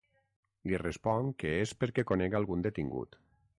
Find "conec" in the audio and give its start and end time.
2.13-2.41